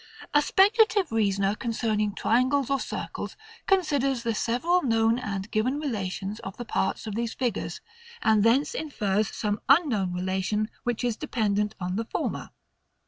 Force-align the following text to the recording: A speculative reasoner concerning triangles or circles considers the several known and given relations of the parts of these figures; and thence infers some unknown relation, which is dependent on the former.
A 0.33 0.41
speculative 0.41 1.11
reasoner 1.11 1.53
concerning 1.53 2.15
triangles 2.15 2.71
or 2.71 2.79
circles 2.79 3.37
considers 3.67 4.23
the 4.23 4.33
several 4.33 4.81
known 4.81 5.19
and 5.19 5.51
given 5.51 5.79
relations 5.79 6.39
of 6.39 6.57
the 6.57 6.65
parts 6.65 7.05
of 7.05 7.13
these 7.13 7.35
figures; 7.35 7.81
and 8.23 8.41
thence 8.43 8.73
infers 8.73 9.27
some 9.29 9.61
unknown 9.69 10.11
relation, 10.11 10.71
which 10.85 11.03
is 11.03 11.15
dependent 11.17 11.75
on 11.79 11.97
the 11.97 12.05
former. 12.05 12.49